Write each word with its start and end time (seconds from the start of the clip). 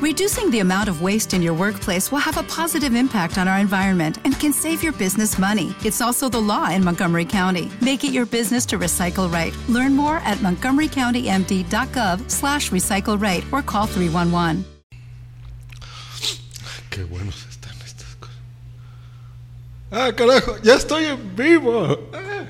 Reducing 0.00 0.48
the 0.52 0.60
amount 0.60 0.88
of 0.88 1.02
waste 1.02 1.34
in 1.34 1.42
your 1.42 1.54
workplace 1.54 2.12
will 2.12 2.20
have 2.20 2.36
a 2.36 2.44
positive 2.44 2.94
impact 2.94 3.36
on 3.36 3.48
our 3.48 3.58
environment 3.58 4.18
and 4.24 4.38
can 4.38 4.52
save 4.52 4.80
your 4.80 4.92
business 4.92 5.38
money. 5.40 5.74
It's 5.84 6.00
also 6.00 6.28
the 6.28 6.40
law 6.40 6.70
in 6.70 6.84
Montgomery 6.84 7.24
County. 7.24 7.68
Make 7.80 8.04
it 8.04 8.12
your 8.12 8.24
business 8.24 8.64
to 8.66 8.78
recycle 8.78 9.28
right. 9.32 9.52
Learn 9.68 9.96
more 9.96 10.18
at 10.18 10.38
montgomerycountymd.gov 10.38 12.30
slash 12.30 12.70
recycle 12.70 13.20
right 13.20 13.44
or 13.50 13.60
call 13.60 13.86
311. 13.86 14.64
Qué 16.90 17.02
buenos 17.02 17.44
están 17.48 17.76
estas 17.84 18.14
cosas. 18.20 18.36
Ah, 19.90 20.12
carajo, 20.14 20.58
ya 20.62 20.74
estoy 20.76 21.06
en 21.06 21.34
vivo. 21.34 21.98
Ah. 22.14 22.46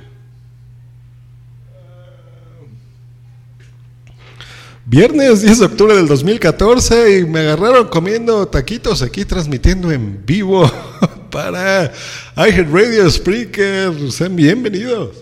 Viernes 4.90 5.42
10 5.42 5.58
de 5.58 5.64
octubre 5.66 5.94
del 5.94 6.08
2014 6.08 7.18
y 7.18 7.24
me 7.26 7.40
agarraron 7.40 7.88
comiendo 7.88 8.48
taquitos 8.48 9.02
aquí 9.02 9.26
transmitiendo 9.26 9.92
en 9.92 10.24
vivo 10.24 10.64
para 11.30 11.92
iHeartRadio 12.34 13.10
Spreaker. 13.10 14.10
Sean 14.10 14.34
bienvenidos. 14.34 15.18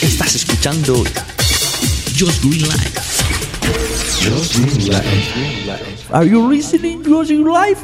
Estás 0.00 0.36
escuchando 0.36 1.02
Just 2.16 2.44
Green 2.44 2.62
Life. 2.68 3.00
Just 4.22 4.54
Green 4.58 4.92
Life. 4.92 6.06
Are 6.12 6.24
you 6.24 6.48
listening 6.48 7.02
Just 7.02 7.30
Green 7.30 7.44
Life? 7.44 7.80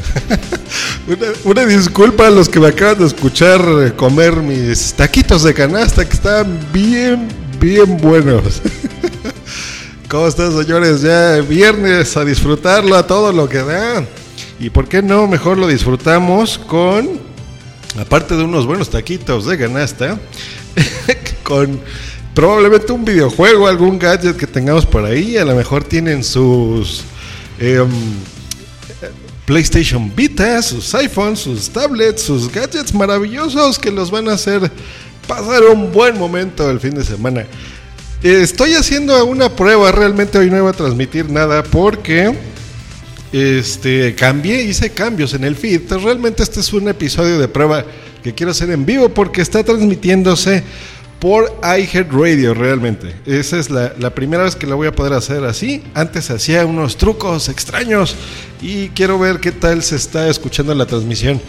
Una, 1.44 1.66
disculpa 1.66 2.26
a 2.26 2.30
los 2.30 2.48
que 2.48 2.60
me 2.60 2.68
acaban 2.68 2.98
de 2.98 3.06
escuchar 3.06 3.60
eh, 3.82 3.92
comer 3.94 4.36
mis 4.36 4.94
taquitos 4.94 5.42
de 5.42 5.54
canasta 5.54 6.04
que 6.04 6.14
están 6.14 6.58
bien, 6.72 7.28
bien 7.60 7.96
buenos. 7.98 8.62
¿Cómo 10.08 10.26
están, 10.26 10.52
señores? 10.52 11.02
Ya 11.02 11.40
viernes 11.40 12.16
a 12.16 12.24
disfrutarlo 12.24 12.96
a 12.96 13.06
todo 13.06 13.32
lo 13.32 13.48
que 13.48 13.58
da. 13.58 14.04
Y 14.58 14.70
por 14.70 14.88
qué 14.88 15.02
no, 15.02 15.26
mejor 15.26 15.58
lo 15.58 15.66
disfrutamos 15.66 16.58
con, 16.58 17.20
aparte 17.98 18.36
de 18.36 18.44
unos 18.44 18.66
buenos 18.66 18.90
taquitos 18.90 19.46
de 19.46 19.58
canasta, 19.58 20.18
con 21.42 21.80
probablemente 22.34 22.92
un 22.92 23.04
videojuego, 23.04 23.66
algún 23.66 23.98
gadget 23.98 24.36
que 24.36 24.46
tengamos 24.46 24.86
por 24.86 25.04
ahí. 25.04 25.36
A 25.36 25.44
lo 25.44 25.54
mejor 25.54 25.84
tienen 25.84 26.22
sus... 26.22 27.02
Eh, 27.58 27.84
PlayStation 29.44 30.12
Vita, 30.14 30.62
sus 30.62 30.94
iPhones, 30.94 31.40
sus 31.40 31.68
tablets, 31.68 32.22
sus 32.22 32.50
gadgets 32.52 32.94
maravillosos 32.94 33.78
que 33.78 33.90
los 33.90 34.10
van 34.10 34.28
a 34.28 34.34
hacer 34.34 34.70
pasar 35.26 35.62
un 35.64 35.92
buen 35.92 36.18
momento 36.18 36.70
el 36.70 36.80
fin 36.80 36.94
de 36.94 37.04
semana. 37.04 37.46
Estoy 38.22 38.74
haciendo 38.74 39.24
una 39.26 39.54
prueba, 39.54 39.90
realmente 39.90 40.38
hoy 40.38 40.48
no 40.48 40.56
iba 40.58 40.70
a 40.70 40.74
transmitir 40.74 41.28
nada 41.28 41.64
porque 41.64 42.32
este 43.32 44.14
cambié, 44.14 44.62
hice 44.62 44.90
cambios 44.90 45.34
en 45.34 45.44
el 45.44 45.56
feed. 45.56 45.90
Realmente 45.90 46.42
este 46.42 46.60
es 46.60 46.72
un 46.72 46.88
episodio 46.88 47.38
de 47.38 47.48
prueba 47.48 47.84
que 48.22 48.34
quiero 48.34 48.52
hacer 48.52 48.70
en 48.70 48.86
vivo 48.86 49.08
porque 49.08 49.42
está 49.42 49.64
transmitiéndose 49.64 50.62
por 51.22 51.56
iHeartRadio 51.62 52.52
realmente. 52.52 53.14
Esa 53.26 53.56
es 53.56 53.70
la, 53.70 53.92
la, 53.96 54.10
primera 54.10 54.42
vez 54.42 54.56
que 54.56 54.66
lo 54.66 54.76
voy 54.76 54.88
a 54.88 54.92
poder 54.92 55.12
hacer 55.12 55.44
así. 55.44 55.80
Antes 55.94 56.28
hacía 56.32 56.66
unos 56.66 56.96
trucos 56.96 57.48
extraños 57.48 58.16
y 58.60 58.88
quiero 58.88 59.20
ver 59.20 59.38
qué 59.38 59.52
tal 59.52 59.84
se 59.84 59.94
está 59.94 60.28
escuchando 60.28 60.74
la 60.74 60.84
transmisión. 60.84 61.40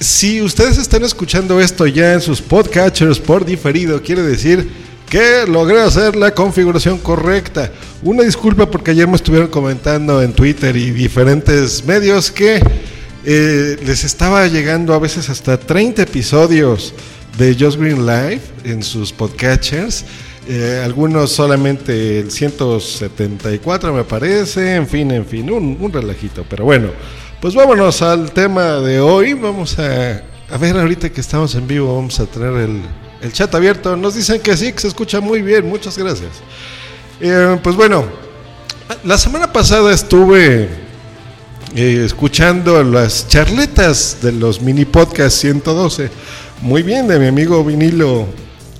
Si 0.00 0.42
ustedes 0.42 0.76
están 0.76 1.02
escuchando 1.02 1.58
esto 1.62 1.86
ya 1.86 2.12
en 2.12 2.20
sus 2.20 2.42
podcatchers 2.42 3.18
por 3.18 3.46
diferido, 3.46 4.02
quiere 4.02 4.22
decir 4.22 4.68
que 5.08 5.46
logré 5.48 5.80
hacer 5.80 6.14
la 6.14 6.34
configuración 6.34 6.98
correcta. 6.98 7.72
Una 8.02 8.22
disculpa 8.22 8.70
porque 8.70 8.90
ayer 8.90 9.08
me 9.08 9.16
estuvieron 9.16 9.48
comentando 9.48 10.22
en 10.22 10.34
Twitter 10.34 10.76
y 10.76 10.90
diferentes 10.90 11.86
medios 11.86 12.30
que 12.30 12.62
eh, 13.24 13.78
les 13.82 14.04
estaba 14.04 14.46
llegando 14.46 14.92
a 14.92 14.98
veces 14.98 15.30
hasta 15.30 15.58
30 15.58 16.02
episodios 16.02 16.92
de 17.40 17.56
Just 17.58 17.78
Green 17.78 18.04
Live 18.04 18.42
en 18.64 18.82
sus 18.82 19.14
podcatchers. 19.14 20.04
Eh, 20.46 20.82
algunos 20.84 21.32
solamente 21.32 22.20
el 22.20 22.30
174 22.30 23.94
me 23.94 24.04
parece, 24.04 24.74
en 24.74 24.86
fin, 24.86 25.10
en 25.10 25.24
fin, 25.24 25.50
un, 25.50 25.78
un, 25.80 25.90
relajito. 25.90 26.44
Pero 26.46 26.66
bueno, 26.66 26.88
pues 27.40 27.54
vámonos 27.54 28.02
al 28.02 28.30
tema 28.32 28.74
de 28.80 29.00
hoy. 29.00 29.32
Vamos 29.32 29.78
a, 29.78 30.22
a 30.50 30.58
ver 30.58 30.76
ahorita 30.76 31.08
que 31.08 31.22
estamos 31.22 31.54
en 31.54 31.66
vivo, 31.66 31.96
vamos 31.96 32.20
a 32.20 32.26
tener 32.26 32.52
el, 32.56 32.82
el, 33.22 33.32
chat 33.32 33.54
abierto. 33.54 33.96
Nos 33.96 34.16
dicen 34.16 34.38
que 34.42 34.54
sí, 34.54 34.70
que 34.74 34.80
se 34.80 34.88
escucha 34.88 35.22
muy 35.22 35.40
bien, 35.40 35.66
muchas 35.66 35.96
gracias. 35.96 36.42
Eh, 37.22 37.58
pues 37.62 37.74
bueno, 37.74 38.04
la 39.02 39.16
semana 39.16 39.50
pasada 39.50 39.94
estuve 39.94 40.68
eh, 41.74 42.02
escuchando 42.04 42.84
las 42.84 43.28
charletas 43.28 44.18
de 44.20 44.32
los 44.32 44.60
mini 44.60 44.84
podcast 44.84 45.38
112 45.38 46.10
muy 46.62 46.82
bien 46.82 47.08
de 47.08 47.18
mi 47.18 47.26
amigo 47.26 47.64
Vinilo, 47.64 48.26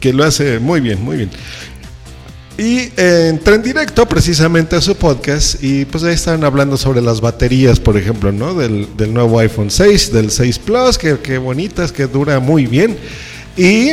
que 0.00 0.12
lo 0.12 0.24
hace 0.24 0.58
muy 0.58 0.80
bien, 0.80 1.02
muy 1.02 1.16
bien. 1.16 1.30
Y 2.58 2.92
eh, 2.96 3.28
entré 3.30 3.54
en 3.54 3.62
directo 3.62 4.06
precisamente 4.06 4.76
a 4.76 4.82
su 4.82 4.94
podcast 4.94 5.62
y 5.64 5.86
pues 5.86 6.04
ahí 6.04 6.12
estaban 6.12 6.44
hablando 6.44 6.76
sobre 6.76 7.00
las 7.00 7.22
baterías, 7.22 7.80
por 7.80 7.96
ejemplo, 7.96 8.32
¿no? 8.32 8.52
Del, 8.54 8.86
nuevo 9.14 9.38
iPhone 9.38 9.70
6, 9.70 10.12
del 10.12 10.30
6 10.30 10.58
Plus, 10.58 10.98
que, 10.98 11.18
que, 11.20 11.38
bonitas, 11.38 11.90
que 11.90 12.06
dura 12.06 12.38
muy 12.38 12.66
bien. 12.66 12.98
Y 13.56 13.92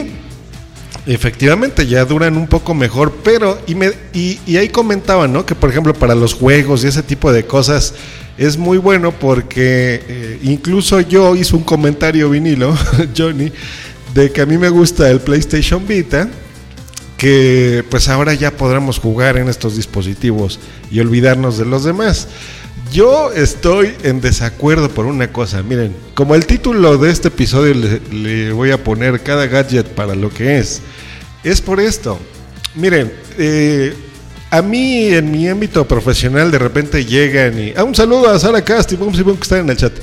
efectivamente 1.07 1.87
ya 1.87 2.05
duran 2.05 2.37
un 2.37 2.47
poco 2.47 2.73
mejor, 2.73 3.13
pero 3.23 3.59
y, 3.65 3.75
me, 3.75 3.91
y, 4.13 4.39
y 4.45 4.57
ahí 4.57 4.69
comentaban, 4.69 5.31
¿no? 5.31 5.45
Que 5.45 5.55
por 5.55 5.69
ejemplo 5.69 5.93
para 5.93 6.15
los 6.15 6.33
juegos 6.33 6.83
y 6.83 6.87
ese 6.87 7.01
tipo 7.01 7.31
de 7.31 7.45
cosas 7.45 7.93
es 8.37 8.57
muy 8.57 8.77
bueno 8.77 9.11
porque 9.11 10.03
eh, 10.07 10.39
incluso 10.43 10.99
yo 11.01 11.35
hice 11.35 11.55
un 11.55 11.63
comentario 11.63 12.29
vinilo, 12.29 12.75
Johnny, 13.17 13.51
de 14.13 14.31
que 14.31 14.41
a 14.41 14.45
mí 14.45 14.57
me 14.57 14.69
gusta 14.69 15.09
el 15.09 15.21
PlayStation 15.21 15.87
Vita, 15.87 16.29
que 17.17 17.83
pues 17.89 18.09
ahora 18.09 18.33
ya 18.33 18.51
podremos 18.51 18.99
jugar 18.99 19.37
en 19.37 19.47
estos 19.49 19.75
dispositivos 19.75 20.59
y 20.91 20.99
olvidarnos 20.99 21.57
de 21.57 21.65
los 21.65 21.83
demás. 21.83 22.27
Yo 22.91 23.31
estoy 23.33 23.93
en 24.03 24.21
desacuerdo 24.21 24.89
por 24.89 25.05
una 25.05 25.31
cosa, 25.31 25.61
miren, 25.61 25.95
como 26.13 26.35
el 26.35 26.45
título 26.45 26.97
de 26.97 27.11
este 27.11 27.27
episodio 27.27 27.73
le, 28.11 28.51
voy 28.51 28.71
a 28.71 28.83
poner 28.83 29.21
cada 29.21 29.47
gadget 29.47 29.87
para 29.87 30.15
lo 30.15 30.29
que 30.29 30.57
es, 30.59 30.81
es 31.43 31.59
por 31.59 31.79
esto. 31.79 32.17
Miren, 32.75 33.11
eh, 33.37 33.93
a 34.49 34.61
mí 34.61 35.07
en 35.07 35.31
mi 35.31 35.47
ámbito 35.47 35.87
profesional 35.87 36.49
de 36.51 36.59
repente 36.59 37.03
llegan 37.03 37.59
y... 37.59 37.73
Ah, 37.75 37.83
un 37.83 37.95
saludo 37.95 38.29
a 38.29 38.39
Sara 38.39 38.63
Casti, 38.63 38.95
vamos 38.95 39.17
que 39.21 39.31
están 39.31 39.59
en 39.59 39.69
el 39.69 39.77
chat. 39.77 39.93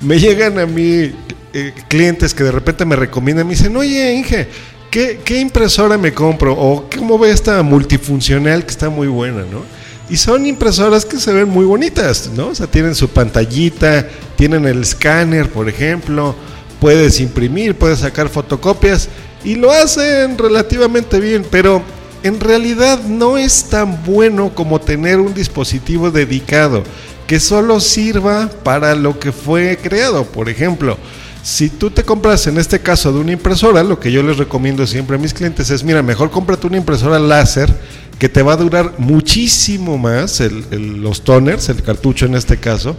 Me 0.00 0.18
llegan 0.18 0.58
a 0.58 0.66
mí 0.66 1.12
eh, 1.52 1.72
clientes 1.88 2.34
que 2.34 2.44
de 2.44 2.52
repente 2.52 2.84
me 2.84 2.96
recomiendan, 2.96 3.46
me 3.46 3.52
dicen, 3.52 3.76
oye 3.76 4.14
Inge, 4.14 4.48
¿qué, 4.90 5.20
¿qué, 5.24 5.38
impresora 5.38 5.96
me 5.96 6.12
compro? 6.12 6.54
O 6.54 6.88
¿cómo 6.90 7.18
ve 7.18 7.30
esta 7.30 7.62
multifuncional 7.62 8.64
que 8.64 8.70
está 8.70 8.90
muy 8.90 9.06
buena, 9.06 9.42
no? 9.42 9.81
Y 10.12 10.18
son 10.18 10.44
impresoras 10.44 11.06
que 11.06 11.18
se 11.18 11.32
ven 11.32 11.48
muy 11.48 11.64
bonitas, 11.64 12.28
¿no? 12.36 12.48
O 12.48 12.54
sea, 12.54 12.66
tienen 12.66 12.94
su 12.94 13.08
pantallita, 13.08 14.06
tienen 14.36 14.66
el 14.66 14.82
escáner, 14.82 15.48
por 15.48 15.70
ejemplo, 15.70 16.34
puedes 16.82 17.18
imprimir, 17.18 17.76
puedes 17.76 18.00
sacar 18.00 18.28
fotocopias 18.28 19.08
y 19.42 19.54
lo 19.54 19.70
hacen 19.70 20.36
relativamente 20.36 21.18
bien, 21.18 21.46
pero 21.50 21.82
en 22.22 22.40
realidad 22.40 23.02
no 23.04 23.38
es 23.38 23.70
tan 23.70 24.04
bueno 24.04 24.54
como 24.54 24.82
tener 24.82 25.18
un 25.18 25.32
dispositivo 25.32 26.10
dedicado 26.10 26.82
que 27.26 27.40
solo 27.40 27.80
sirva 27.80 28.50
para 28.62 28.94
lo 28.94 29.18
que 29.18 29.32
fue 29.32 29.78
creado. 29.82 30.24
Por 30.26 30.50
ejemplo, 30.50 30.98
si 31.42 31.70
tú 31.70 31.88
te 31.88 32.04
compras 32.04 32.46
en 32.46 32.58
este 32.58 32.80
caso 32.80 33.14
de 33.14 33.18
una 33.18 33.32
impresora, 33.32 33.82
lo 33.82 33.98
que 33.98 34.12
yo 34.12 34.22
les 34.22 34.36
recomiendo 34.36 34.86
siempre 34.86 35.16
a 35.16 35.18
mis 35.18 35.32
clientes 35.32 35.70
es, 35.70 35.82
mira, 35.82 36.02
mejor 36.02 36.30
cómprate 36.30 36.66
una 36.66 36.76
impresora 36.76 37.18
láser 37.18 37.74
que 38.22 38.28
te 38.28 38.42
va 38.42 38.52
a 38.52 38.56
durar 38.56 38.94
muchísimo 38.98 39.98
más 39.98 40.40
el, 40.40 41.02
los 41.02 41.24
toners, 41.24 41.68
el 41.70 41.82
cartucho 41.82 42.24
en 42.26 42.36
este 42.36 42.56
caso, 42.56 42.96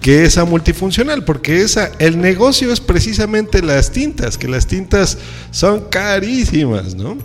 que 0.00 0.24
esa 0.24 0.44
multifuncional, 0.44 1.24
porque 1.24 1.60
esa, 1.60 1.90
el 1.98 2.20
negocio 2.20 2.72
es 2.72 2.78
precisamente 2.78 3.62
las 3.62 3.90
tintas, 3.90 4.38
que 4.38 4.46
las 4.46 4.68
tintas 4.68 5.18
son 5.50 5.86
carísimas, 5.90 6.94
¿no? 6.94 7.18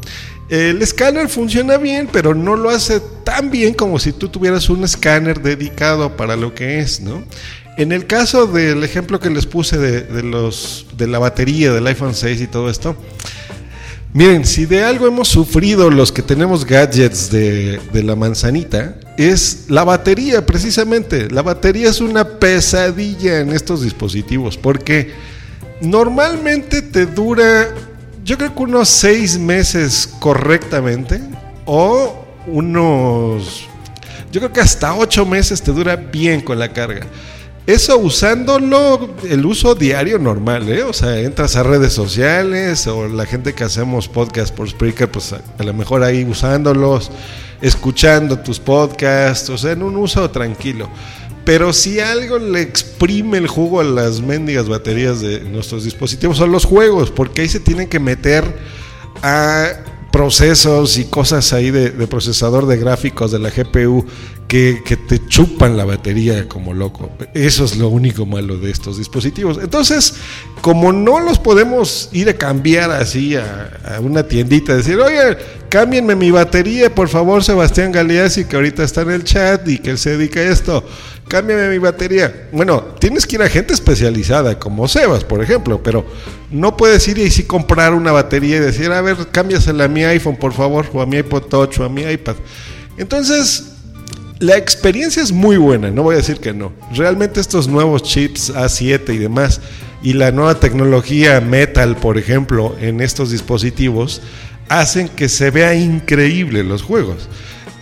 El 0.49 0.81
escáner 0.81 1.29
funciona 1.29 1.77
bien, 1.77 2.09
pero 2.11 2.33
no 2.33 2.55
lo 2.55 2.71
hace 2.71 2.99
tan 3.23 3.51
bien 3.51 3.75
como 3.75 3.99
si 3.99 4.11
tú 4.11 4.27
tuvieras 4.29 4.67
un 4.71 4.83
escáner 4.83 5.43
dedicado 5.43 6.17
para 6.17 6.35
lo 6.35 6.55
que 6.55 6.79
es, 6.79 6.99
¿no? 6.99 7.23
En 7.77 7.91
el 7.91 8.07
caso 8.07 8.47
del 8.47 8.83
ejemplo 8.83 9.19
que 9.19 9.29
les 9.29 9.45
puse 9.45 9.77
de, 9.77 10.01
de, 10.01 10.23
los, 10.23 10.87
de 10.97 11.05
la 11.05 11.19
batería 11.19 11.71
del 11.71 11.85
iPhone 11.85 12.15
6 12.15 12.41
y 12.41 12.47
todo 12.47 12.71
esto, 12.71 12.95
miren, 14.15 14.45
si 14.45 14.65
de 14.65 14.83
algo 14.83 15.05
hemos 15.05 15.27
sufrido 15.27 15.91
los 15.91 16.11
que 16.11 16.23
tenemos 16.23 16.65
gadgets 16.65 17.29
de, 17.29 17.79
de 17.93 18.01
la 18.01 18.15
manzanita, 18.15 18.95
es 19.15 19.65
la 19.67 19.83
batería 19.83 20.43
precisamente. 20.43 21.29
La 21.29 21.43
batería 21.43 21.89
es 21.89 22.01
una 22.01 22.39
pesadilla 22.39 23.41
en 23.41 23.51
estos 23.51 23.83
dispositivos 23.83 24.57
porque 24.57 25.13
normalmente 25.81 26.81
te 26.81 27.05
dura 27.05 27.67
yo 28.25 28.39
creo 28.39 28.55
que 28.55 28.63
unos 28.63 28.89
seis 28.89 29.37
meses 29.37 30.09
correctamente 30.19 31.21
o 31.63 32.25
unos, 32.47 33.67
yo 34.31 34.41
creo 34.41 34.51
que 34.51 34.61
hasta 34.61 34.95
ocho 34.95 35.27
meses 35.27 35.61
te 35.61 35.71
dura 35.71 35.95
bien 35.95 36.41
con 36.41 36.57
la 36.57 36.73
carga. 36.73 37.05
Eso 37.67 37.97
usándolo, 37.97 39.15
el 39.27 39.43
uso 39.43 39.73
diario 39.73 40.19
normal, 40.19 40.69
¿eh? 40.69 40.83
O 40.83 40.93
sea, 40.93 41.19
entras 41.19 41.55
a 41.55 41.63
redes 41.63 41.93
sociales 41.93 42.85
o 42.85 43.07
la 43.07 43.25
gente 43.25 43.53
que 43.53 43.63
hacemos 43.63 44.07
podcast 44.07 44.53
por 44.53 44.69
Spreaker, 44.69 45.09
pues 45.09 45.33
a, 45.33 45.63
lo 45.63 45.73
mejor 45.73 46.03
ahí 46.03 46.23
usándolos, 46.25 47.09
escuchando 47.63 48.37
tus 48.37 48.59
podcasts, 48.59 49.49
o 49.49 49.57
sea, 49.57 49.71
en 49.71 49.81
un 49.81 49.97
uso 49.97 50.29
tranquilo. 50.29 50.87
Pero 51.43 51.73
si 51.73 51.99
algo 51.99 52.37
le 52.37 52.61
exprime 52.61 53.39
el 53.39 53.47
jugo 53.47 53.79
a 53.79 53.83
las 53.83 54.21
mendigas 54.21 54.69
baterías 54.69 55.21
de 55.21 55.39
nuestros 55.39 55.83
dispositivos 55.83 56.37
son 56.37 56.51
los 56.51 56.65
juegos, 56.65 57.09
porque 57.09 57.41
ahí 57.41 57.49
se 57.49 57.59
tienen 57.59 57.89
que 57.89 57.99
meter 57.99 58.43
a 59.23 59.69
procesos 60.11 60.99
y 60.99 61.05
cosas 61.05 61.51
ahí 61.51 61.71
de, 61.71 61.89
de 61.89 62.07
procesador 62.07 62.67
de 62.67 62.77
gráficos 62.77 63.31
de 63.31 63.39
la 63.39 63.49
GPU 63.49 64.05
que, 64.47 64.81
te 65.07 65.27
chupan 65.27 65.75
la 65.75 65.85
batería 65.85 66.47
como 66.47 66.73
loco. 66.73 67.09
Eso 67.33 67.65
es 67.65 67.77
lo 67.77 67.89
único 67.89 68.25
malo 68.25 68.57
de 68.57 68.71
estos 68.71 68.97
dispositivos. 68.97 69.59
Entonces, 69.61 70.15
como 70.61 70.93
no 70.93 71.19
los 71.19 71.39
podemos 71.39 72.09
ir 72.11 72.29
a 72.29 72.33
cambiar 72.33 72.91
así 72.91 73.35
a, 73.35 73.95
a 73.95 73.99
una 73.99 74.23
tiendita, 74.23 74.75
decir, 74.75 74.97
oye, 74.99 75.37
cámbienme 75.69 76.15
mi 76.15 76.31
batería, 76.31 76.93
por 76.93 77.09
favor, 77.09 77.43
Sebastián 77.43 77.91
Galeazzi, 77.91 78.45
que 78.45 78.55
ahorita 78.55 78.83
está 78.83 79.01
en 79.01 79.11
el 79.11 79.23
chat 79.23 79.67
y 79.67 79.79
que 79.79 79.91
él 79.91 79.97
se 79.97 80.17
dedica 80.17 80.39
a 80.39 80.43
esto 80.43 80.83
cámbiame 81.27 81.69
mi 81.69 81.77
batería. 81.79 82.47
Bueno, 82.51 82.81
tienes 82.99 83.25
que 83.25 83.35
ir 83.35 83.41
a 83.41 83.49
gente 83.49 83.73
especializada, 83.73 84.59
como 84.59 84.87
Sebas, 84.87 85.23
por 85.23 85.41
ejemplo, 85.41 85.81
pero 85.81 86.05
no 86.51 86.77
puedes 86.77 87.07
ir 87.07 87.17
y 87.17 87.29
sí 87.29 87.43
comprar 87.43 87.93
una 87.93 88.11
batería 88.11 88.57
y 88.57 88.59
decir, 88.59 88.91
a 88.91 89.01
ver, 89.01 89.17
cámbiasela 89.31 89.85
a 89.85 89.87
mi 89.87 90.03
iPhone, 90.03 90.37
por 90.37 90.53
favor, 90.53 90.85
o 90.93 91.01
a 91.01 91.05
mi 91.05 91.17
iPod 91.17 91.43
Touch, 91.43 91.79
o 91.79 91.83
a 91.83 91.89
mi 91.89 92.03
iPad. 92.03 92.35
Entonces, 92.97 93.74
la 94.39 94.57
experiencia 94.57 95.23
es 95.23 95.31
muy 95.31 95.57
buena, 95.57 95.91
no 95.91 96.03
voy 96.03 96.15
a 96.15 96.17
decir 96.17 96.37
que 96.37 96.53
no. 96.53 96.73
Realmente 96.93 97.39
estos 97.39 97.67
nuevos 97.67 98.03
chips 98.03 98.53
A7 98.53 99.13
y 99.13 99.17
demás, 99.17 99.61
y 100.03 100.13
la 100.13 100.31
nueva 100.31 100.59
tecnología 100.59 101.39
Metal, 101.41 101.95
por 101.95 102.17
ejemplo, 102.17 102.75
en 102.79 103.01
estos 103.01 103.31
dispositivos, 103.31 104.21
hacen 104.67 105.09
que 105.09 105.29
se 105.29 105.51
vea 105.51 105.75
increíble 105.75 106.63
los 106.63 106.81
juegos 106.81 107.29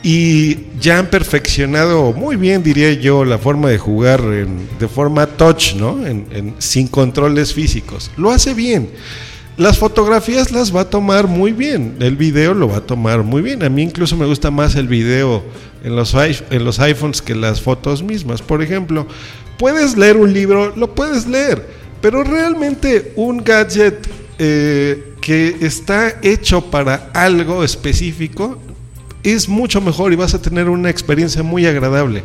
y 0.04 0.58
ya 0.82 1.00
han 1.00 1.08
perfeccionado 1.08 2.12
muy 2.12 2.36
bien, 2.36 2.62
diría 2.62 2.92
yo, 2.92 3.24
la 3.24 3.38
forma 3.38 3.70
de 3.70 3.78
jugar 3.78 4.20
en, 4.20 4.68
de 4.78 4.90
forma 4.90 5.26
touch, 5.26 5.76
¿no? 5.76 6.06
En, 6.06 6.54
sin 6.60 6.88
controles 6.88 7.54
físicos. 7.54 8.12
Lo 8.18 8.30
hace 8.30 8.54
bien. 8.54 8.90
Las 9.56 9.78
fotografías 9.78 10.52
las 10.52 10.76
va 10.76 10.82
a 10.82 10.90
tomar 10.90 11.28
muy 11.28 11.52
bien. 11.52 11.98
El 12.00 12.16
video 12.16 12.56
lo 12.56 12.70
va 12.70 12.78
a 12.78 12.82
tomar 12.82 13.22
muy 13.22 13.44
bien. 13.44 13.62
A 13.64 13.70
mí 13.70 13.84
incluso 13.84 14.18
me 14.18 14.26
gusta 14.26 14.50
más 14.50 14.76
el 14.76 14.88
video 14.88 15.44
en 15.84 15.96
los, 15.96 16.16
en 16.16 16.66
los 16.66 16.80
iPhones 16.80 17.22
que 17.22 17.36
las 17.36 17.62
fotos 17.62 18.02
mismas. 18.02 18.42
Por 18.42 18.64
ejemplo, 18.64 19.06
puedes 19.60 19.96
leer 19.96 20.18
un 20.18 20.34
libro, 20.34 20.76
lo 20.76 20.96
puedes 20.96 21.28
leer, 21.28 21.68
pero 22.02 22.24
realmente 22.24 23.14
un 23.16 23.44
gadget 23.44 24.08
eh, 24.40 25.14
que 25.22 25.58
está 25.62 26.16
hecho 26.24 26.72
para 26.72 27.12
algo 27.14 27.64
específico 27.64 28.58
es 29.22 29.48
mucho 29.48 29.82
mejor 29.82 30.12
y 30.12 30.16
vas 30.16 30.34
a 30.34 30.42
tener 30.42 30.68
una 30.68 30.90
experiencia 30.90 31.44
muy 31.44 31.68
agradable. 31.68 32.24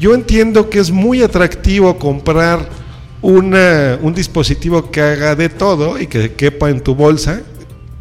Yo 0.00 0.14
entiendo 0.14 0.70
que 0.70 0.78
es 0.78 0.90
muy 0.90 1.22
atractivo 1.22 1.98
comprar 1.98 2.66
una, 3.22 3.98
un 4.02 4.14
dispositivo 4.14 4.90
que 4.90 5.00
haga 5.00 5.34
de 5.34 5.48
todo 5.48 5.98
y 5.98 6.06
que 6.06 6.32
quepa 6.32 6.68
en 6.70 6.80
tu 6.80 6.94
bolsa. 6.94 7.42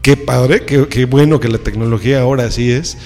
Qué 0.02 0.18
padre, 0.18 0.66
qué, 0.66 0.88
qué 0.88 1.06
bueno 1.06 1.40
que 1.40 1.48
la 1.48 1.60
tecnología 1.60 2.22
ahora 2.22 2.50
sí 2.52 2.72
es. 2.72 2.98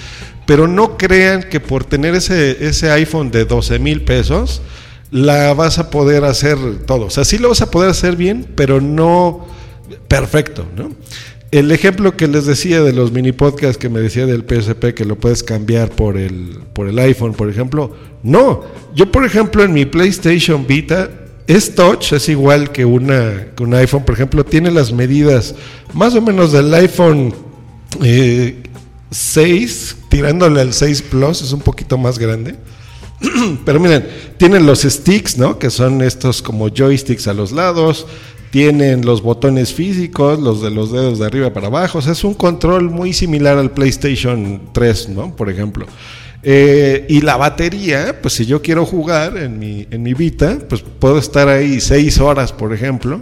Pero 0.46 0.66
no 0.66 0.96
crean 0.96 1.42
que 1.42 1.60
por 1.60 1.84
tener 1.84 2.14
ese, 2.14 2.66
ese 2.66 2.90
iPhone 2.90 3.30
de 3.30 3.44
12 3.44 3.78
mil 3.78 4.02
pesos, 4.02 4.62
la 5.10 5.52
vas 5.54 5.78
a 5.78 5.90
poder 5.90 6.24
hacer 6.24 6.56
todo. 6.86 7.06
O 7.06 7.10
sea, 7.10 7.24
sí 7.24 7.38
lo 7.38 7.50
vas 7.50 7.60
a 7.60 7.70
poder 7.70 7.90
hacer 7.90 8.16
bien, 8.16 8.46
pero 8.56 8.80
no 8.80 9.46
perfecto, 10.08 10.66
¿no? 10.76 10.90
El 11.52 11.70
ejemplo 11.70 12.16
que 12.16 12.26
les 12.26 12.44
decía 12.44 12.82
de 12.82 12.92
los 12.92 13.12
mini 13.12 13.32
podcasts 13.32 13.78
que 13.78 13.88
me 13.88 14.00
decía 14.00 14.26
del 14.26 14.44
PSP 14.44 14.94
que 14.94 15.04
lo 15.04 15.16
puedes 15.16 15.42
cambiar 15.44 15.90
por 15.90 16.16
el, 16.16 16.58
por 16.72 16.88
el 16.88 16.98
iPhone, 16.98 17.34
por 17.34 17.48
ejemplo, 17.48 17.94
no. 18.22 18.64
Yo, 18.94 19.12
por 19.12 19.24
ejemplo, 19.24 19.62
en 19.62 19.72
mi 19.72 19.84
PlayStation 19.84 20.66
Vita 20.66 21.08
es 21.46 21.74
touch, 21.74 22.12
es 22.12 22.28
igual 22.28 22.72
que, 22.72 22.84
una, 22.84 23.48
que 23.56 23.62
un 23.62 23.74
iPhone, 23.74 24.04
por 24.04 24.14
ejemplo, 24.14 24.44
tiene 24.44 24.70
las 24.70 24.92
medidas 24.92 25.54
más 25.92 26.14
o 26.14 26.20
menos 26.20 26.52
del 26.52 26.72
iPhone 26.74 27.34
eh, 28.02 28.62
6, 29.10 29.96
tirándole 30.08 30.60
al 30.60 30.72
6 30.72 31.02
Plus, 31.02 31.42
es 31.42 31.52
un 31.52 31.60
poquito 31.60 31.96
más 31.98 32.18
grande. 32.18 32.56
Pero 33.64 33.80
miren, 33.80 34.08
tienen 34.36 34.66
los 34.66 34.82
sticks, 34.82 35.38
¿no? 35.38 35.58
Que 35.58 35.70
son 35.70 36.02
estos 36.02 36.42
como 36.42 36.68
joysticks 36.68 37.28
a 37.28 37.34
los 37.34 37.52
lados 37.52 38.06
tienen 38.50 39.04
los 39.04 39.20
botones 39.22 39.74
físicos, 39.74 40.40
los 40.40 40.62
de 40.62 40.70
los 40.70 40.90
dedos 40.90 41.18
de 41.18 41.26
arriba 41.26 41.52
para 41.52 41.66
abajo. 41.66 41.98
O 41.98 42.02
sea, 42.02 42.12
es 42.12 42.24
un 42.24 42.32
control 42.32 42.90
muy 42.90 43.12
similar 43.12 43.58
al 43.58 43.70
PlayStation 43.70 44.62
3, 44.72 45.10
¿no? 45.10 45.36
Por 45.36 45.50
ejemplo. 45.50 45.86
Eh, 46.48 47.06
y 47.08 47.22
la 47.22 47.36
batería, 47.36 48.20
pues 48.22 48.34
si 48.34 48.46
yo 48.46 48.62
quiero 48.62 48.86
jugar 48.86 49.36
en 49.36 49.58
mi, 49.58 49.88
en 49.90 50.04
mi 50.04 50.14
Vita, 50.14 50.58
pues 50.68 50.80
puedo 50.80 51.18
estar 51.18 51.48
ahí 51.48 51.80
seis 51.80 52.20
horas, 52.20 52.52
por 52.52 52.72
ejemplo, 52.72 53.20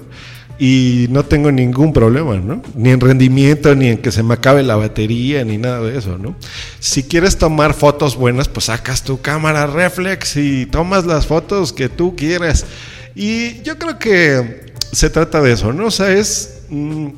y 0.58 1.06
no 1.08 1.24
tengo 1.24 1.50
ningún 1.50 1.94
problema, 1.94 2.36
¿no? 2.36 2.60
Ni 2.74 2.90
en 2.90 3.00
rendimiento, 3.00 3.74
ni 3.74 3.88
en 3.88 3.96
que 3.96 4.12
se 4.12 4.22
me 4.22 4.34
acabe 4.34 4.62
la 4.62 4.76
batería, 4.76 5.42
ni 5.42 5.56
nada 5.56 5.80
de 5.80 5.96
eso, 5.96 6.18
¿no? 6.18 6.36
Si 6.80 7.04
quieres 7.04 7.38
tomar 7.38 7.72
fotos 7.72 8.14
buenas, 8.14 8.48
pues 8.48 8.66
sacas 8.66 9.02
tu 9.02 9.18
cámara 9.22 9.66
reflex 9.66 10.36
y 10.36 10.66
tomas 10.66 11.06
las 11.06 11.26
fotos 11.26 11.72
que 11.72 11.88
tú 11.88 12.16
quieras. 12.16 12.66
Y 13.14 13.62
yo 13.62 13.78
creo 13.78 13.98
que 13.98 14.74
se 14.92 15.08
trata 15.08 15.40
de 15.40 15.52
eso, 15.52 15.72
¿no? 15.72 15.86
O 15.86 15.90
sea, 15.90 16.12
es 16.12 16.58
mmm, 16.68 17.08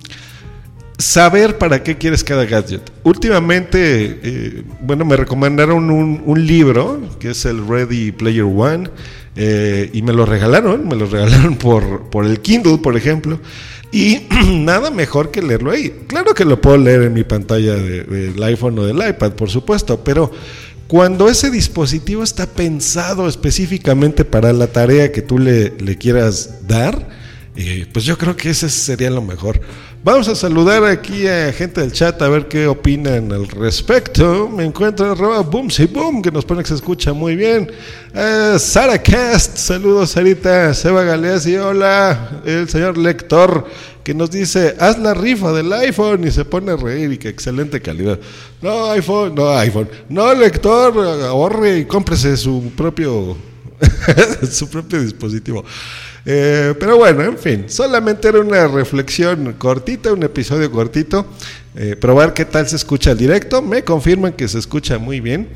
saber 0.99 1.59
para 1.59 1.83
qué 1.83 1.97
quieres 1.97 2.25
cada 2.25 2.45
gadget. 2.45 2.83
Últimamente, 3.03 4.21
eh, 4.23 4.63
bueno, 4.81 5.05
me 5.05 5.17
recomendaron 5.17 5.91
un, 5.91 6.47
libro 6.47 7.01
que 7.19 7.31
es 7.31 7.45
el 7.45 7.67
Ready 7.67 8.13
Player 8.13 8.45
One 8.45 8.91
eh, 9.35 9.91
y 9.93 10.03
me 10.03 10.13
lo 10.13 10.27
regalaron, 10.27 10.87
me 10.89 10.97
lo 10.97 11.07
regalaron 11.07 11.57
por, 11.59 12.09
por 12.11 12.27
el 12.27 12.41
Kindle, 12.41 12.79
por 12.79 12.97
ejemplo. 12.97 13.41
Y 13.93 14.23
nada 14.51 14.91
mejor 14.91 15.31
que 15.31 15.43
leerlo 15.43 15.71
ahí. 15.71 16.05
Claro 16.07 16.35
que 16.35 16.45
lo 16.45 16.61
puedo 16.61 16.79
leer 16.79 17.03
en 17.03 17.13
mi 17.13 17.25
pantalla 17.25 17.75
de, 17.75 18.05
del 18.05 18.43
iPhone 18.43 18.79
o 18.79 18.85
del 18.85 18.97
iPad, 18.97 19.33
por 19.33 19.51
supuesto, 19.51 20.03
pero 20.03 20.31
cuando 20.87 21.29
ese 21.29 21.51
dispositivo 21.51 22.23
está 22.23 22.47
pensado 22.47 23.29
específicamente 23.29 24.25
para 24.25 24.53
la 24.53 24.69
tarea 24.69 25.11
que 25.11 25.23
tú 25.23 25.39
le, 25.39 25.71
le 25.79 25.97
quieras 25.97 26.67
dar, 26.69 27.09
y 27.57 27.87
pues 27.87 28.05
yo 28.05 28.19
creo 28.19 28.37
que 28.37 28.51
ese 28.51 28.69
sería 28.69 29.11
lo 29.11 29.23
mejor. 29.23 29.61
Vamos 30.07 30.29
a 30.29 30.37
saludar 30.37 30.85
aquí 30.85 31.27
a 31.27 31.53
gente 31.53 31.81
del 31.81 31.91
chat 31.91 32.23
a 32.23 32.29
ver 32.29 32.47
qué 32.47 32.69
opinan 32.69 33.33
al 33.33 33.49
respecto. 33.49 34.49
Me 34.49 34.65
encuentro 34.65 35.11
arroba 35.11 35.45
si 35.69 35.87
boom, 35.87 36.23
que 36.23 36.31
nos 36.31 36.45
pone 36.45 36.63
que 36.63 36.69
se 36.69 36.77
escucha 36.77 37.13
muy 37.13 37.35
bien. 37.35 37.73
Uh, 38.15 38.57
Sara 38.57 39.03
saludos 39.39 40.11
Sarita. 40.11 40.73
Seba 40.75 41.03
Galeazzi, 41.03 41.57
hola. 41.57 42.41
El 42.47 42.69
señor 42.69 42.97
lector 42.97 43.67
que 44.05 44.15
nos 44.15 44.31
dice, 44.31 44.77
haz 44.79 44.97
la 45.01 45.13
rifa 45.13 45.53
del 45.53 45.73
iPhone 45.73 46.23
y 46.23 46.31
se 46.31 46.45
pone 46.45 46.71
a 46.71 46.77
reír 46.77 47.15
y 47.15 47.19
que 47.19 47.29
excelente 47.29 47.83
calidad. 47.83 48.21
No 48.63 48.93
iPhone, 48.93 49.35
no 49.35 49.59
iPhone. 49.59 49.89
No 50.09 50.33
lector, 50.35 50.97
ahorre 51.25 51.81
y 51.81 51.85
cómprese 51.85 52.37
su 52.37 52.71
propio, 52.77 53.37
su 54.53 54.71
propio 54.71 55.03
dispositivo. 55.03 55.65
Eh, 56.29 56.75
pero 56.81 56.97
bueno, 56.97 57.23
en 57.23 57.39
fin, 57.39 57.65
solamente 57.69 58.27
era 58.27 58.41
una 58.41 58.67
reflexión 58.67 59.55
cortita, 59.55 60.13
un 60.13 60.25
episodio 60.25 60.71
cortito. 60.71 61.25
Eh, 61.77 61.95
probar 61.95 62.35
qué 62.35 62.45
tal 62.45 62.69
se 62.69 62.77
escucha 62.77 63.13
el 63.13 63.19
directo. 63.19 63.63
Me 63.63 63.85
confirman 63.85 64.33
que 64.33 64.49
se 64.49 64.59
escucha 64.59 64.99
muy 64.99 65.21
bien. 65.21 65.49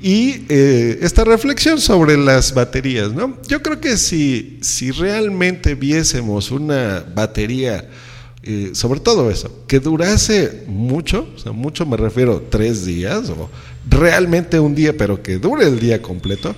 Y 0.00 0.44
eh, 0.48 0.98
esta 1.02 1.24
reflexión 1.24 1.80
sobre 1.80 2.16
las 2.16 2.52
baterías, 2.52 3.12
¿no? 3.12 3.38
Yo 3.48 3.62
creo 3.62 3.80
que 3.80 3.96
si, 3.96 4.58
si 4.60 4.90
realmente 4.90 5.74
viésemos 5.74 6.50
una 6.50 7.04
batería, 7.14 7.88
eh, 8.42 8.72
sobre 8.74 9.00
todo 9.00 9.30
eso, 9.30 9.64
que 9.66 9.80
durase 9.80 10.64
mucho, 10.66 11.26
o 11.34 11.38
sea, 11.38 11.52
mucho 11.52 11.86
me 11.86 11.96
refiero 11.96 12.44
tres 12.50 12.84
días, 12.84 13.30
o 13.30 13.48
realmente 13.88 14.60
un 14.60 14.74
día, 14.74 14.94
pero 14.94 15.22
que 15.22 15.38
dure 15.38 15.66
el 15.66 15.80
día 15.80 16.02
completo, 16.02 16.54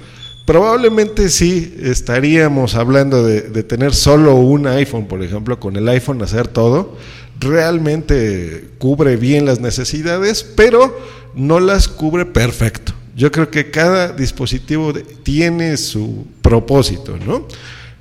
Probablemente 0.46 1.28
sí 1.28 1.76
estaríamos 1.82 2.74
hablando 2.74 3.22
de, 3.22 3.62
tener 3.62 3.94
solo 3.94 4.36
un 4.36 4.66
iPhone, 4.66 5.06
por 5.06 5.22
ejemplo, 5.22 5.60
con 5.60 5.76
el 5.76 5.86
iPhone 5.88 6.22
hacer 6.22 6.48
todo. 6.48 6.96
Realmente 7.38 8.70
cubre 8.78 9.16
bien 9.16 9.44
las 9.44 9.60
necesidades, 9.60 10.42
pero 10.42 10.98
no 11.34 11.60
las 11.60 11.88
cubre 11.88 12.24
perfecto. 12.24 12.94
Yo 13.14 13.30
creo 13.30 13.50
que 13.50 13.70
cada 13.70 14.12
dispositivo 14.12 14.94
tiene 15.22 15.76
su 15.76 16.26
propósito, 16.40 17.18
¿no? 17.26 17.46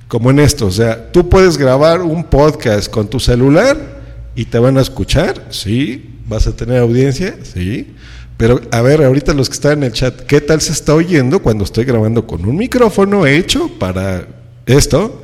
Como 0.08 0.30
en 0.30 0.38
esto, 0.38 0.66
o 0.66 0.70
sea, 0.70 1.12
tú 1.12 1.28
puedes 1.28 1.58
grabar 1.58 2.00
un 2.00 2.24
podcast 2.24 2.90
con 2.90 3.08
tu 3.10 3.20
celular 3.20 3.96
¿Y 4.36 4.44
te 4.44 4.58
van 4.58 4.76
a 4.76 4.82
escuchar? 4.82 5.46
Sí. 5.48 6.10
¿Vas 6.28 6.46
a 6.46 6.54
tener 6.54 6.78
audiencia? 6.78 7.38
Sí. 7.42 7.94
Pero 8.36 8.60
a 8.70 8.82
ver, 8.82 9.02
ahorita 9.02 9.32
los 9.32 9.48
que 9.48 9.54
están 9.54 9.78
en 9.78 9.84
el 9.84 9.92
chat, 9.92 10.20
¿qué 10.22 10.40
tal 10.40 10.60
se 10.60 10.72
está 10.72 10.94
oyendo 10.94 11.40
cuando 11.40 11.64
estoy 11.64 11.84
grabando 11.84 12.26
con 12.26 12.44
un 12.44 12.56
micrófono 12.56 13.26
hecho 13.26 13.70
para 13.78 14.26
esto? 14.66 15.22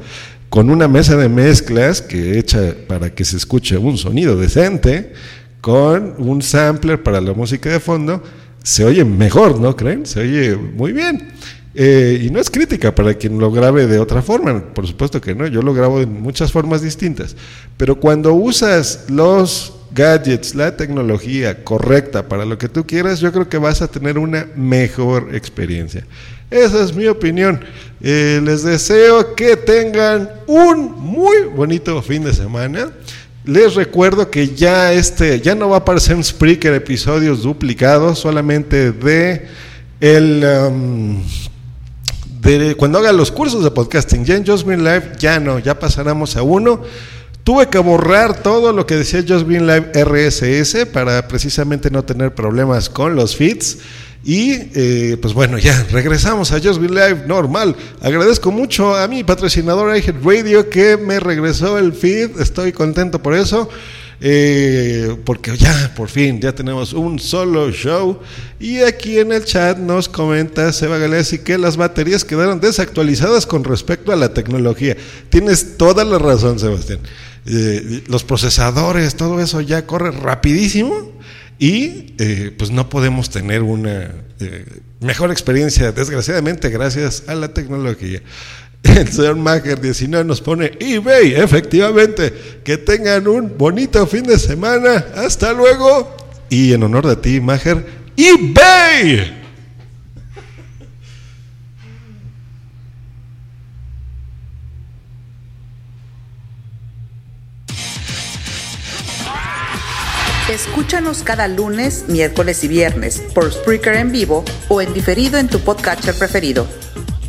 Con 0.49 0.71
una 0.71 0.89
mesa 0.89 1.17
de 1.17 1.29
mezclas 1.29 2.01
que 2.01 2.39
hecha 2.39 2.75
para 2.87 3.15
que 3.15 3.25
se 3.25 3.37
escuche 3.37 3.77
un 3.77 3.99
sonido 3.99 4.37
decente, 4.37 5.13
con 5.61 6.15
un 6.19 6.43
sampler 6.43 7.03
para 7.03 7.21
la 7.21 7.35
música 7.35 7.71
de 7.71 7.81
fondo, 7.81 8.23
se 8.63 8.85
oye 8.85 9.05
mejor, 9.05 9.61
¿no 9.61 9.77
creen? 9.77 10.07
Se 10.07 10.21
oye 10.21 10.57
muy 10.57 10.93
bien. 10.93 11.33
Eh, 11.75 12.21
y 12.23 12.31
no 12.31 12.39
es 12.39 12.51
crítica 12.51 12.95
para 12.95 13.15
quien 13.15 13.39
lo 13.39 13.51
grabe 13.51 13.87
de 13.87 13.99
otra 13.99 14.21
forma, 14.21 14.75
por 14.75 14.87
supuesto 14.87 15.23
que 15.23 15.35
no, 15.35 15.47
yo 15.47 15.63
lo 15.63 15.73
grabo 15.73 16.01
en 16.01 16.21
muchas 16.21 16.53
formas 16.53 16.83
distintas. 16.83 17.35
Pero 17.77 17.99
cuando 17.99 18.35
usas 18.35 19.07
los 19.09 19.73
gadgets, 19.95 20.55
la 20.55 20.77
tecnología 20.77 21.65
correcta 21.65 22.29
para 22.29 22.45
lo 22.45 22.59
que 22.59 22.69
tú 22.69 22.87
quieras, 22.87 23.21
yo 23.21 23.33
creo 23.33 23.49
que 23.49 23.59
vas 23.59 23.83
a 23.83 23.89
tener 23.89 24.19
una 24.19 24.49
mejor 24.57 25.35
experiencia. 25.35 26.05
Esa 26.51 26.83
es 26.83 26.95
mi 26.95 27.07
opinión. 27.07 27.61
Eh, 28.03 28.41
les 28.45 28.63
deseo 28.63 29.35
que 29.35 29.57
tengan 29.57 30.31
un 30.47 30.93
muy 30.93 31.45
bonito 31.55 32.01
fin 32.03 32.25
de 32.25 32.35
semana. 32.35 32.91
Les 33.45 33.75
recuerdo 33.75 34.31
que 34.31 34.49
ya 34.49 34.93
este, 34.93 35.41
ya 35.41 35.55
no 35.55 35.71
va 35.71 35.77
a 35.77 35.81
aparecer 35.81 36.17
en 36.17 36.23
Spreaker 36.23 36.75
episodios 36.75 37.43
duplicados, 37.43 38.19
solamente 38.19 38.93
de 38.93 39.49
el 40.01 40.45
um, 40.45 41.23
de 42.43 42.75
cuando 42.75 42.99
haga 42.99 43.13
los 43.13 43.33
cursos 43.33 43.65
de 43.65 43.71
podcasting. 43.71 44.25
Ya 44.25 44.37
en 44.37 44.47
Just 44.47 44.67
Live 44.67 45.13
ya 45.19 45.41
no, 45.41 45.59
ya 45.59 45.79
pasaremos 45.79 46.37
a 46.37 46.43
uno. 46.43 46.83
Tuve 47.45 47.69
que 47.69 47.79
borrar 47.79 48.41
todo 48.41 48.73
lo 48.73 48.87
que 48.87 48.97
decía 48.97 49.25
Just 49.27 49.49
Green 49.49 49.67
Live 49.67 49.91
RSS 49.95 50.87
para 50.87 51.27
precisamente 51.27 51.91
no 51.91 52.05
tener 52.05 52.35
problemas 52.35 52.89
con 52.89 53.17
los 53.17 53.35
feeds. 53.35 53.79
Y 54.25 54.53
eh, 54.75 55.17
pues 55.21 55.35
bueno, 55.35 55.59
ya 55.59 55.85
regresamos 55.91 56.53
a 56.53 56.61
Just 56.61 56.81
Be 56.81 56.89
Live 56.89 57.25
normal. 57.27 57.75
Agradezco 58.01 58.53
mucho 58.53 58.95
a 58.95 59.09
mi 59.09 59.25
patrocinador 59.25 59.97
iHead 59.97 60.23
Radio 60.23 60.71
que 60.71 60.97
me 60.97 61.19
regresó 61.19 61.79
el 61.79 61.93
feed. 61.93 62.41
Estoy 62.41 62.73
contento 62.73 63.21
por 63.21 63.35
eso. 63.35 63.69
Eh, 64.25 65.17
porque 65.25 65.57
ya 65.57 65.93
por 65.97 66.09
fin 66.09 66.41
ya 66.41 66.55
tenemos 66.55 66.93
un 66.93 67.19
solo 67.19 67.73
show. 67.73 68.21
Y 68.61 68.79
aquí 68.79 69.19
en 69.19 69.33
el 69.33 69.45
chat 69.45 69.79
nos 69.79 70.09
comenta 70.09 70.73
Seba 70.73 70.99
Galesi 70.99 71.39
que 71.39 71.59
las 71.59 71.77
baterías 71.77 72.25
quedaron 72.25 72.61
desactualizadas 72.61 73.47
con 73.47 73.65
respecto 73.65 74.13
a 74.13 74.17
la 74.17 74.33
tecnología. 74.33 74.97
Tienes 75.29 75.77
toda 75.77 76.05
la 76.05 76.19
razón, 76.19 76.61
Sebastián. 76.61 77.01
Eh, 77.47 78.05
los 78.07 78.23
procesadores, 78.23 79.17
todo 79.17 79.41
eso 79.41 79.61
ya 79.61 79.87
corre 79.87 80.13
rapidísimo 80.13 81.11
y 81.59 82.15
eh, 82.19 82.55
pues 82.57 82.71
no 82.71 82.89
podemos 82.89 83.29
tener 83.29 83.63
una 83.63 84.09
mejor 85.01 85.31
experiencia, 85.31 85.93
desgraciadamente, 85.93 86.69
gracias 86.69 87.25
a 87.27 87.35
la 87.35 87.53
tecnología. 87.53 88.23
El 88.83 89.09
señor 89.09 89.37
Mager 89.37 89.81
19 89.81 90.25
nos 90.25 90.41
pone 90.41 90.73
eBay, 90.81 91.35
efectivamente. 91.35 92.61
Que 92.65 92.79
tengan 92.79 93.29
un 93.29 93.57
bonito 93.57 94.07
fin 94.07 94.25
de 94.25 94.39
semana. 94.39 95.07
Hasta 95.15 95.53
luego. 95.53 96.17
Y 96.51 96.73
en 96.73 96.83
honor 96.83 97.07
de 97.07 97.17
ti, 97.17 97.41
Mager, 97.41 97.87
eBay. 98.17 99.43
Escúchanos 110.53 111.23
cada 111.23 111.49
lunes, 111.49 112.05
miércoles 112.09 112.63
y 112.63 112.69
viernes 112.69 113.23
por 113.33 113.51
Spreaker 113.51 113.95
en 113.95 114.13
vivo 114.13 114.45
o 114.69 114.83
en 114.83 114.93
diferido 114.93 115.39
en 115.39 115.49
tu 115.49 115.61
podcatcher 115.61 116.15
preferido. 116.15 116.67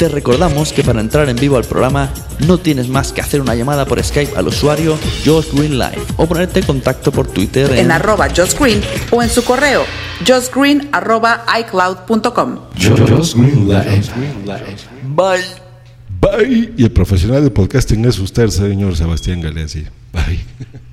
Te 0.03 0.09
recordamos 0.09 0.73
que 0.73 0.83
para 0.83 0.99
entrar 0.99 1.29
en 1.29 1.37
vivo 1.37 1.55
al 1.55 1.63
programa 1.63 2.11
no 2.45 2.57
tienes 2.57 2.89
más 2.89 3.13
que 3.13 3.21
hacer 3.21 3.39
una 3.39 3.55
llamada 3.55 3.85
por 3.85 4.03
Skype 4.03 4.35
al 4.35 4.49
usuario 4.49 4.99
Josh 5.23 5.53
Green 5.53 5.79
Live 5.79 6.03
o 6.17 6.27
ponerte 6.27 6.59
en 6.59 6.65
contacto 6.65 7.09
por 7.09 7.25
Twitter 7.25 7.71
en, 7.71 7.89
arroba 7.89 8.27
Josh 8.27 8.53
Green 8.59 8.81
o 9.11 9.23
en 9.23 9.29
su 9.29 9.45
correo 9.45 9.85
joshgreen 10.27 10.89
arroba 10.91 11.45
iCloud.com. 11.57 12.59
Bye. 15.15 15.39
Bye. 16.19 16.73
Y 16.75 16.83
el 16.83 16.91
profesional 16.91 17.41
de 17.41 17.51
podcasting 17.51 18.03
es 18.03 18.19
usted, 18.19 18.49
señor 18.49 18.97
Sebastián 18.97 19.39
Galeazzi. 19.39 19.85
Bye. 20.11 20.43